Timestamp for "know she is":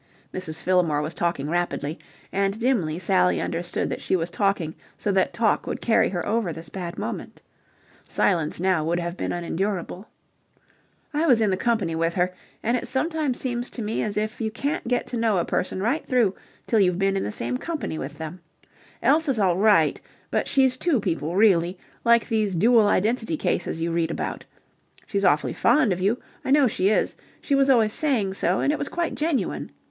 26.49-27.15